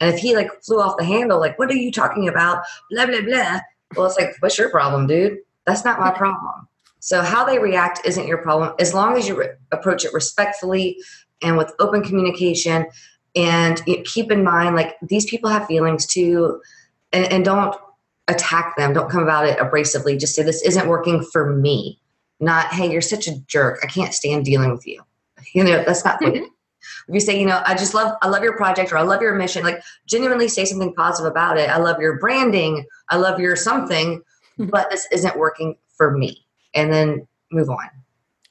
[0.00, 2.62] And if he like flew off the handle, like, what are you talking about?
[2.90, 3.60] Blah, blah, blah.
[3.96, 5.38] Well, it's like, what's your problem, dude?
[5.66, 6.68] That's not my problem.
[7.00, 10.98] So how they react isn't your problem as long as you re- approach it respectfully
[11.42, 12.86] and with open communication.
[13.34, 16.60] And keep in mind, like, these people have feelings too.
[17.12, 17.74] and, and don't
[18.28, 18.92] attack them.
[18.92, 20.18] Don't come about it abrasively.
[20.18, 21.98] Just say, this isn't working for me.
[22.40, 23.80] Not, hey, you're such a jerk.
[23.82, 25.02] I can't stand dealing with you.
[25.54, 26.44] You know, that's not mm-hmm.
[27.08, 29.22] If you say, you know, I just love, I love your project or I love
[29.22, 31.70] your mission, like genuinely say something positive about it.
[31.70, 32.84] I love your branding.
[33.08, 34.22] I love your something,
[34.58, 36.46] but this isn't working for me.
[36.74, 37.88] And then move on.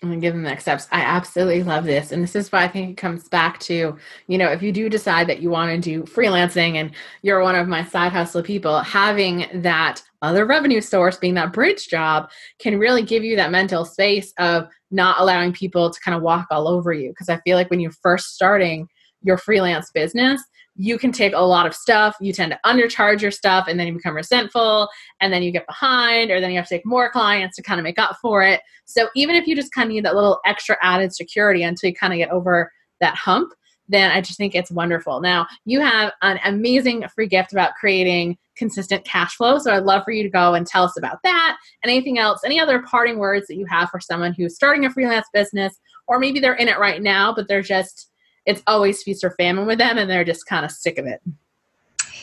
[0.02, 0.88] I'm gonna give them the next steps.
[0.92, 2.12] I absolutely love this.
[2.12, 3.96] And this is why I think it comes back to,
[4.28, 7.54] you know, if you do decide that you want to do freelancing and you're one
[7.54, 12.80] of my side hustle people, having that other revenue source, being that bridge job, can
[12.80, 16.68] really give you that mental space of not allowing people to kind of walk all
[16.68, 17.10] over you.
[17.10, 18.88] Because I feel like when you're first starting
[19.22, 20.42] your freelance business,
[20.76, 22.16] you can take a lot of stuff.
[22.22, 24.88] You tend to undercharge your stuff and then you become resentful
[25.20, 27.80] and then you get behind or then you have to take more clients to kind
[27.80, 28.62] of make up for it.
[28.86, 31.96] So even if you just kind of need that little extra added security until you
[31.96, 33.54] kind of get over that hump,
[33.90, 35.20] then I just think it's wonderful.
[35.20, 39.58] Now, you have an amazing free gift about creating consistent cash flow.
[39.58, 42.42] So I'd love for you to go and tell us about that and anything else,
[42.46, 46.20] any other parting words that you have for someone who's starting a freelance business or
[46.20, 48.11] maybe they're in it right now, but they're just
[48.46, 51.22] it's always feast or famine with them and they're just kind of sick of it.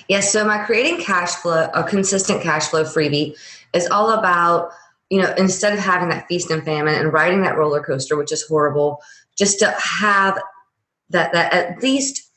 [0.09, 3.37] Yes, so my creating cash flow, a consistent cash flow freebie
[3.75, 4.71] is all about,
[5.11, 8.33] you know, instead of having that feast and famine and riding that roller coaster, which
[8.33, 9.03] is horrible,
[9.37, 10.39] just to have
[11.11, 12.31] that that at least,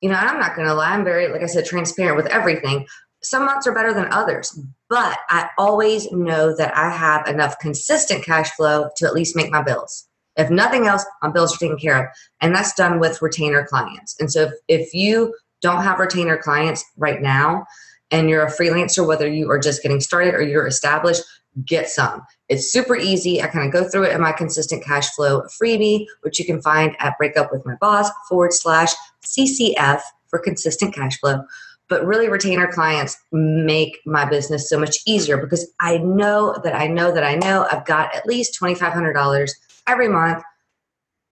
[0.00, 2.86] you know, I'm not gonna lie, I'm very, like I said, transparent with everything.
[3.22, 8.24] Some months are better than others, but I always know that I have enough consistent
[8.24, 10.08] cash flow to at least make my bills.
[10.36, 12.06] If nothing else, my bills are taken care of.
[12.40, 14.16] And that's done with retainer clients.
[14.18, 17.66] And so if, if you don't have retainer clients right now
[18.10, 21.22] and you're a freelancer, whether you are just getting started or you're established,
[21.66, 22.22] get some.
[22.48, 23.42] It's super easy.
[23.42, 26.62] I kind of go through it in my consistent cash flow freebie, which you can
[26.62, 28.92] find at breakup with my boss forward slash
[29.26, 31.42] CCF for consistent cash flow.
[31.88, 36.86] But really, retainer clients make my business so much easier because I know that I
[36.86, 39.50] know that I know I've got at least $2,500
[39.86, 40.42] every month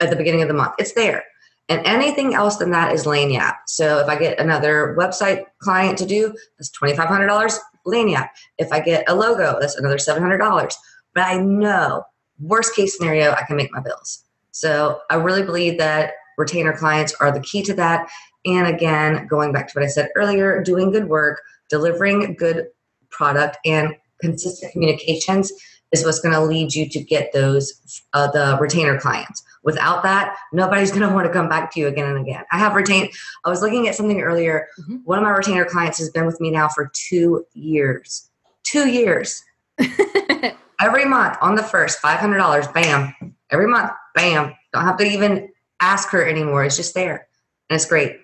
[0.00, 0.74] at the beginning of the month.
[0.78, 1.24] It's there.
[1.68, 3.56] And anything else than that is Lagniappe.
[3.68, 8.28] So if I get another website client to do, that's $2,500 Lagniappe.
[8.58, 10.74] If I get a logo, that's another $700.
[11.14, 12.02] But I know,
[12.40, 14.24] worst case scenario, I can make my bills.
[14.50, 18.08] So I really believe that retainer clients are the key to that.
[18.44, 22.66] And again, going back to what I said earlier, doing good work, delivering good
[23.10, 25.52] product, and consistent communications
[25.92, 29.42] is what's going to lead you to get those uh, the retainer clients.
[29.62, 32.44] Without that nobody's going to want to come back to you again and again.
[32.52, 33.10] I have retained
[33.44, 34.68] i was looking at something earlier.
[34.80, 34.96] Mm-hmm.
[35.04, 38.30] one of my retainer clients has been with me now for two years.
[38.62, 39.42] Two years.
[40.80, 43.36] Every month on the first $500 bam.
[43.50, 44.54] Every month bam.
[44.72, 45.50] Don't have to even
[45.80, 46.64] ask her anymore.
[46.64, 47.26] It's just there
[47.68, 48.16] and it's great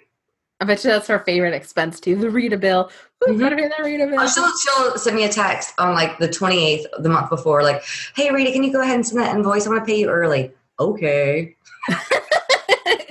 [0.61, 2.17] I bet you that's her favorite expense too.
[2.17, 2.91] The Rita bill.
[3.23, 3.39] mm-hmm.
[3.39, 4.21] Gotta pay that Rita bill.
[4.21, 7.63] Oh, she'll, she'll send me a text on like the 28th of the month before,
[7.63, 7.83] like,
[8.15, 9.67] hey Rita, can you go ahead and send that invoice?
[9.67, 10.53] I want to pay you early.
[10.81, 11.57] Okay.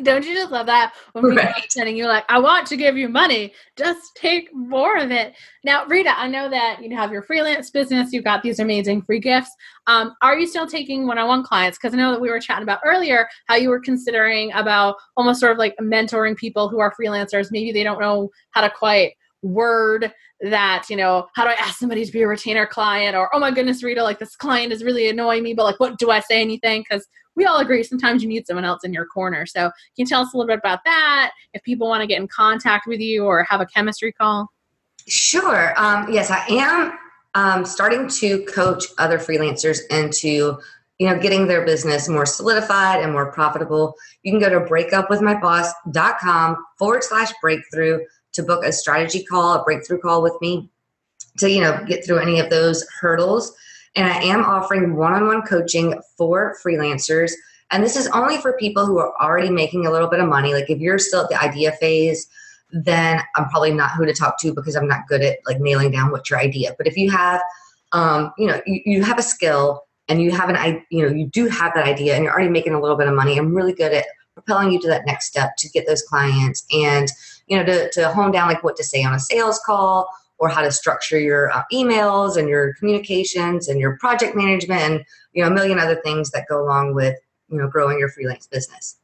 [0.05, 1.57] Don't you just love that when people right.
[1.57, 5.33] are sending you like, I want to give you money, just take more of it.
[5.63, 9.19] Now, Rita, I know that you have your freelance business, you've got these amazing free
[9.19, 9.51] gifts.
[9.87, 11.77] Um, are you still taking one-on-one clients?
[11.77, 15.39] Because I know that we were chatting about earlier how you were considering about almost
[15.39, 17.51] sort of like mentoring people who are freelancers.
[17.51, 21.77] Maybe they don't know how to quite word that you know how do i ask
[21.77, 24.83] somebody to be a retainer client or oh my goodness rita like this client is
[24.83, 28.23] really annoying me but like what do i say anything because we all agree sometimes
[28.23, 29.45] you need someone else in your corner.
[29.45, 31.31] So, can you tell us a little bit about that?
[31.53, 34.51] If people want to get in contact with you or have a chemistry call?
[35.07, 35.79] Sure.
[35.79, 36.97] Um, yes, I am
[37.35, 40.57] um, starting to coach other freelancers into
[40.97, 46.65] you know getting their business more solidified and more profitable you can go to breakupwithmyboss.com
[46.79, 47.99] forward slash breakthrough
[48.31, 50.69] to book a strategy call a breakthrough call with me
[51.37, 53.53] to you know get through any of those hurdles
[53.95, 57.31] and I am offering one on one coaching for freelancers.
[57.71, 60.53] And this is only for people who are already making a little bit of money.
[60.53, 62.27] Like if you're still at the idea phase,
[62.71, 65.91] then I'm probably not who to talk to because I'm not good at like nailing
[65.91, 66.75] down what's your idea.
[66.77, 67.41] But if you have,
[67.93, 71.27] um, you know, you, you have a skill and you have an, you know, you
[71.27, 73.73] do have that idea and you're already making a little bit of money, I'm really
[73.73, 77.07] good at propelling you to that next step to get those clients and,
[77.47, 80.49] you know, to, to hone down like what to say on a sales call or
[80.49, 85.41] how to structure your uh, emails and your communications and your project management and you
[85.41, 87.15] know a million other things that go along with
[87.49, 88.97] you know growing your freelance business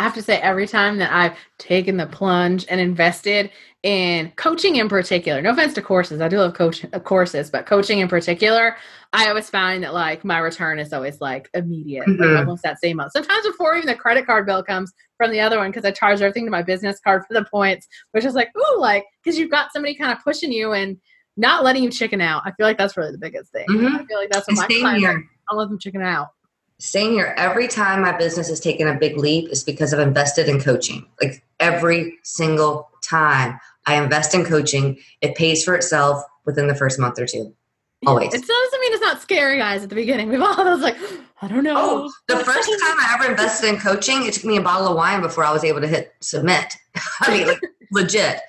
[0.00, 3.50] I have to say, every time that I've taken the plunge and invested
[3.82, 7.66] in coaching in particular, no offense to courses, I do love coach uh, courses, but
[7.66, 8.78] coaching in particular,
[9.12, 12.22] I always find that like my return is always like immediate, mm-hmm.
[12.22, 13.12] like almost that same month.
[13.12, 16.22] Sometimes before even the credit card bill comes from the other one because I charge
[16.22, 19.50] everything to my business card for the points, which is like, ooh, like because you've
[19.50, 20.96] got somebody kind of pushing you and
[21.36, 22.40] not letting you chicken out.
[22.46, 23.66] I feel like that's really the biggest thing.
[23.68, 23.96] Mm-hmm.
[23.96, 25.04] I feel like that's what my clients.
[25.06, 26.28] I don't let them chicken out.
[26.80, 27.34] Same here.
[27.36, 31.06] Every time my business has taken a big leap is because I've invested in coaching.
[31.20, 36.98] Like every single time I invest in coaching, it pays for itself within the first
[36.98, 37.54] month or two.
[38.06, 38.32] Always.
[38.32, 39.82] It doesn't mean it's not scary, guys.
[39.82, 40.96] At the beginning, we've all those like,
[41.42, 41.74] I don't know.
[41.76, 44.96] Oh, the first time I ever invested in coaching, it took me a bottle of
[44.96, 46.76] wine before I was able to hit submit.
[47.20, 47.60] I mean, like
[47.92, 48.40] legit,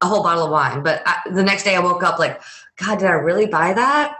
[0.00, 0.82] a whole bottle of wine.
[0.82, 2.40] But I, the next day I woke up like,
[2.78, 4.16] God, did I really buy that?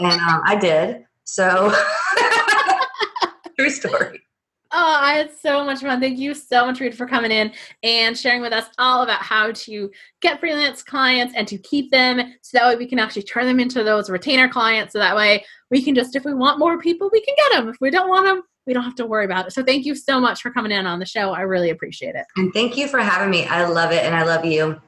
[0.00, 1.04] And um, I did.
[1.22, 1.72] So,
[3.58, 4.22] true story.
[4.72, 6.00] Oh, I had so much fun.
[6.00, 7.52] Thank you so much, Rita, for coming in
[7.84, 9.90] and sharing with us all about how to
[10.20, 13.60] get freelance clients and to keep them so that way we can actually turn them
[13.60, 14.92] into those retainer clients.
[14.92, 17.68] So that way we can just, if we want more people, we can get them.
[17.68, 19.52] If we don't want them, we don't have to worry about it.
[19.52, 21.30] So thank you so much for coming in on the show.
[21.30, 22.26] I really appreciate it.
[22.36, 23.46] And thank you for having me.
[23.46, 24.80] I love it and I love you.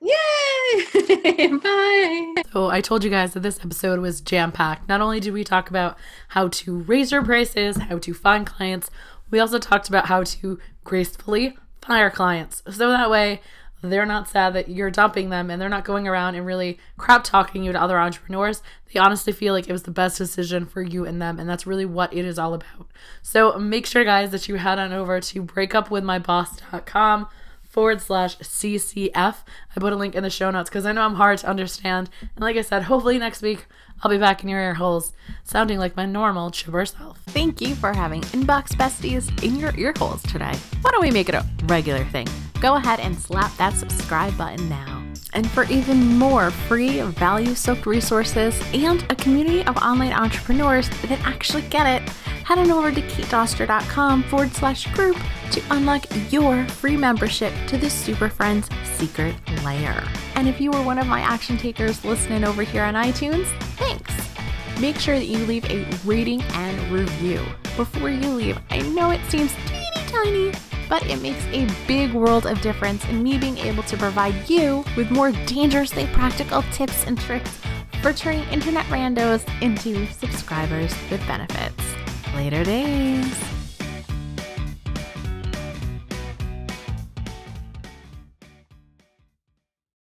[0.00, 1.48] Yay!
[1.62, 2.34] Bye.
[2.52, 4.88] So I told you guys that this episode was jam packed.
[4.88, 5.96] Not only did we talk about
[6.28, 8.90] how to raise your prices, how to find clients,
[9.30, 12.62] we also talked about how to gracefully fire clients.
[12.70, 13.40] So that way
[13.82, 17.24] they're not sad that you're dumping them and they're not going around and really crap
[17.24, 18.62] talking you to other entrepreneurs.
[18.92, 21.38] They honestly feel like it was the best decision for you and them.
[21.38, 22.88] And that's really what it is all about.
[23.22, 27.28] So make sure, guys, that you head on over to breakupwithmyboss.com
[27.76, 29.12] forward slash CCF.
[29.14, 32.08] I put a link in the show notes because I know I'm hard to understand.
[32.22, 33.66] And like I said, hopefully next week
[34.02, 35.12] I'll be back in your ear holes
[35.44, 37.18] sounding like my normal chipper self.
[37.26, 40.54] Thank you for having Inbox Besties in your ear holes today.
[40.80, 42.26] Why don't we make it a regular thing?
[42.62, 45.04] Go ahead and slap that subscribe button now.
[45.34, 51.20] And for even more free value soaked resources and a community of online entrepreneurs that
[51.26, 52.10] actually get it,
[52.46, 55.16] head on over to katedoster.com forward slash group
[55.50, 59.34] to unlock your free membership to the Super Friends secret
[59.64, 60.00] layer.
[60.36, 64.12] And if you were one of my action takers listening over here on iTunes, thanks.
[64.80, 67.44] Make sure that you leave a rating and review.
[67.76, 70.52] Before you leave, I know it seems teeny tiny,
[70.88, 74.84] but it makes a big world of difference in me being able to provide you
[74.96, 77.58] with more dangerously practical tips and tricks
[78.02, 81.85] for turning internet randos into subscribers with benefits.
[82.36, 83.55] Later days.